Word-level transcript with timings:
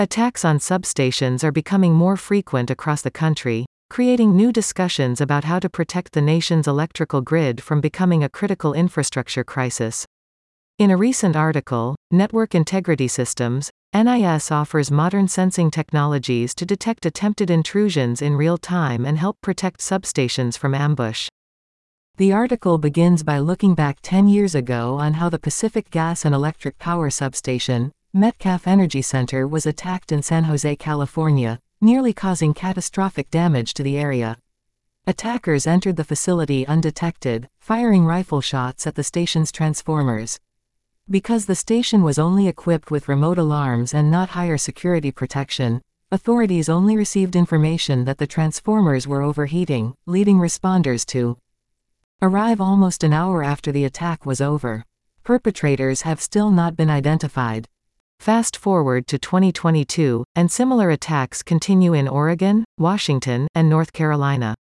Attacks 0.00 0.44
on 0.44 0.60
substations 0.60 1.42
are 1.42 1.50
becoming 1.50 1.92
more 1.92 2.16
frequent 2.16 2.70
across 2.70 3.02
the 3.02 3.10
country, 3.10 3.66
creating 3.90 4.36
new 4.36 4.52
discussions 4.52 5.20
about 5.20 5.42
how 5.42 5.58
to 5.58 5.68
protect 5.68 6.12
the 6.12 6.20
nation's 6.22 6.68
electrical 6.68 7.20
grid 7.20 7.60
from 7.60 7.80
becoming 7.80 8.22
a 8.22 8.28
critical 8.28 8.74
infrastructure 8.74 9.42
crisis. 9.42 10.06
In 10.78 10.92
a 10.92 10.96
recent 10.96 11.34
article, 11.34 11.96
Network 12.12 12.54
Integrity 12.54 13.08
Systems, 13.08 13.72
NIS 13.92 14.52
offers 14.52 14.92
modern 14.92 15.26
sensing 15.26 15.68
technologies 15.68 16.54
to 16.54 16.64
detect 16.64 17.04
attempted 17.04 17.50
intrusions 17.50 18.22
in 18.22 18.36
real 18.36 18.56
time 18.56 19.04
and 19.04 19.18
help 19.18 19.36
protect 19.40 19.80
substations 19.80 20.56
from 20.56 20.76
ambush. 20.76 21.28
The 22.18 22.32
article 22.32 22.78
begins 22.78 23.24
by 23.24 23.40
looking 23.40 23.74
back 23.74 23.98
10 24.02 24.28
years 24.28 24.54
ago 24.54 24.94
on 25.00 25.14
how 25.14 25.28
the 25.28 25.40
Pacific 25.40 25.90
Gas 25.90 26.24
and 26.24 26.36
Electric 26.36 26.78
Power 26.78 27.10
Substation, 27.10 27.90
Metcalf 28.18 28.66
Energy 28.66 29.00
Center 29.00 29.46
was 29.46 29.64
attacked 29.64 30.10
in 30.10 30.24
San 30.24 30.42
Jose, 30.42 30.74
California, 30.74 31.60
nearly 31.80 32.12
causing 32.12 32.52
catastrophic 32.52 33.30
damage 33.30 33.74
to 33.74 33.84
the 33.84 33.96
area. 33.96 34.38
Attackers 35.06 35.68
entered 35.68 35.94
the 35.94 36.02
facility 36.02 36.66
undetected, 36.66 37.48
firing 37.60 38.04
rifle 38.04 38.40
shots 38.40 38.88
at 38.88 38.96
the 38.96 39.04
station's 39.04 39.52
transformers. 39.52 40.40
Because 41.08 41.46
the 41.46 41.54
station 41.54 42.02
was 42.02 42.18
only 42.18 42.48
equipped 42.48 42.90
with 42.90 43.08
remote 43.08 43.38
alarms 43.38 43.94
and 43.94 44.10
not 44.10 44.30
higher 44.30 44.58
security 44.58 45.12
protection, 45.12 45.80
authorities 46.10 46.68
only 46.68 46.96
received 46.96 47.36
information 47.36 48.04
that 48.06 48.18
the 48.18 48.26
transformers 48.26 49.06
were 49.06 49.22
overheating, 49.22 49.94
leading 50.06 50.38
responders 50.38 51.06
to 51.06 51.38
arrive 52.20 52.60
almost 52.60 53.04
an 53.04 53.12
hour 53.12 53.44
after 53.44 53.70
the 53.70 53.84
attack 53.84 54.26
was 54.26 54.40
over. 54.40 54.84
Perpetrators 55.22 56.02
have 56.02 56.20
still 56.20 56.50
not 56.50 56.74
been 56.76 56.90
identified. 56.90 57.68
Fast 58.20 58.56
forward 58.56 59.06
to 59.06 59.18
2022, 59.18 60.24
and 60.34 60.50
similar 60.50 60.90
attacks 60.90 61.42
continue 61.42 61.94
in 61.94 62.08
Oregon, 62.08 62.64
Washington, 62.76 63.48
and 63.54 63.70
North 63.70 63.92
Carolina. 63.92 64.54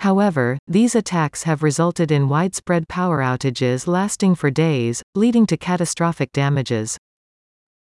However, 0.00 0.58
these 0.66 0.94
attacks 0.94 1.44
have 1.44 1.62
resulted 1.62 2.10
in 2.10 2.28
widespread 2.28 2.88
power 2.88 3.18
outages 3.18 3.86
lasting 3.86 4.34
for 4.34 4.50
days, 4.50 5.02
leading 5.14 5.46
to 5.46 5.56
catastrophic 5.56 6.32
damages. 6.32 6.98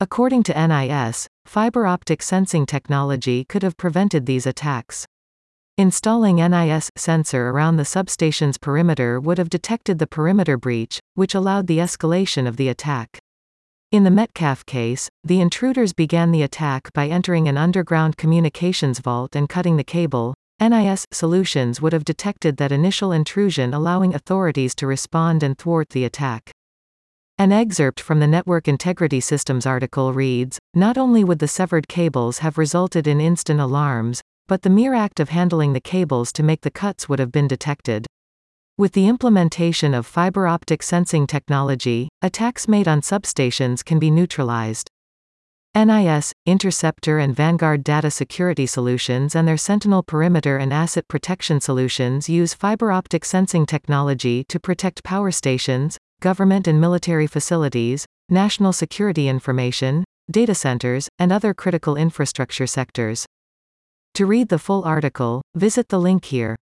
According 0.01 0.45
to 0.45 0.67
NIS, 0.67 1.29
fiber 1.45 1.87
optic 1.87 2.23
sensing 2.23 2.67
technology 2.67 3.45
could 3.45 3.63
have 3.63 3.77
prevented 3.77 4.27
these 4.27 4.47
attacks. 4.47 5.07
Installing 5.77 6.37
NIS 6.37 6.91
sensor 6.97 7.51
around 7.51 7.77
the 7.77 7.85
substation's 7.85 8.59
perimeter 8.59 9.19
would 9.19 9.39
have 9.39 9.51
detected 9.51 9.99
the 9.99 10.07
perimeter 10.07 10.57
breach, 10.57 11.01
which 11.15 11.35
allowed 11.35 11.67
the 11.67 11.79
escalation 11.79 12.47
of 12.47 12.57
the 12.57 12.69
attack. 12.69 13.19
In 13.95 14.03
the 14.03 14.11
Metcalf 14.11 14.67
case, 14.67 15.09
the 15.23 15.41
intruders 15.41 15.93
began 15.93 16.33
the 16.33 16.43
attack 16.43 16.93
by 16.95 17.07
entering 17.07 17.47
an 17.47 17.57
underground 17.57 18.17
communications 18.17 18.99
vault 18.99 19.37
and 19.37 19.49
cutting 19.49 19.77
the 19.77 19.85
cable. 19.85 20.35
NIS 20.61 21.07
solutions 21.13 21.81
would 21.81 21.93
have 21.93 22.05
detected 22.05 22.57
that 22.57 22.73
initial 22.73 23.13
intrusion 23.13 23.73
allowing 23.73 24.13
authorities 24.13 24.75
to 24.75 24.89
respond 24.89 25.45
and 25.45 25.57
thwart 25.57 25.91
the 25.91 26.05
attack. 26.05 26.51
An 27.39 27.53
excerpt 27.53 28.01
from 28.01 28.19
the 28.19 28.27
Network 28.27 28.67
Integrity 28.67 29.21
Systems 29.21 29.65
article 29.65 30.13
reads, 30.13 30.59
Not 30.75 30.99
only 30.99 31.23
would 31.23 31.39
the 31.39 31.47
severed 31.47 31.87
cables 31.87 32.39
have 32.39 32.59
resulted 32.59 33.07
in 33.07 33.21
instant 33.21 33.61
alarms, 33.61 34.21
but 34.49 34.63
the 34.63 34.71
mere 34.71 34.95
act 34.95 35.21
of 35.21 35.29
handling 35.29 35.73
the 35.73 35.81
cables 35.81 36.33
to 36.33 36.43
make 36.43 36.63
the 36.63 36.71
cuts 36.73 37.09
would 37.09 37.21
have 37.21 37.31
been 37.31 37.47
detected. 37.47 38.09
With 38.77 38.91
the 38.91 39.07
implementation 39.07 39.95
of 39.95 40.05
fiber 40.05 40.49
optic 40.49 40.83
sensing 40.83 41.29
technology, 41.29 42.09
attacks 42.23 42.67
made 42.67 42.89
on 42.89 43.03
substations 43.03 43.85
can 43.85 44.01
be 44.01 44.11
neutralized. 44.11 44.91
NIS, 45.77 46.33
Interceptor 46.45 47.21
and 47.21 47.37
Vanguard 47.37 47.85
Data 47.85 48.11
Security 48.11 48.67
Solutions 48.67 49.37
and 49.37 49.47
their 49.47 49.57
Sentinel 49.57 50.03
Perimeter 50.03 50.57
and 50.57 50.73
Asset 50.73 51.07
Protection 51.07 51.61
Solutions 51.61 52.29
use 52.29 52.53
fiber 52.53 52.91
optic 52.91 53.25
sensing 53.25 53.65
technology 53.65 54.43
to 54.49 54.59
protect 54.59 55.05
power 55.05 55.31
stations, 55.31 55.97
government 56.21 56.67
and 56.67 56.81
military 56.81 57.29
facilities, 57.29 58.07
national 58.29 58.73
security 58.73 59.29
information, 59.29 60.03
data 60.29 60.55
centers, 60.55 61.09
and 61.21 61.31
other 61.31 61.55
critical 61.55 61.95
infrastructure 61.95 62.67
sectors. 62.67 63.25
To 64.15 64.27
read 64.27 64.49
the 64.49 64.59
full 64.59 64.83
article, 64.83 65.43
visit 65.55 65.91
the 65.91 66.01
link 66.01 66.25
here. 66.25 66.57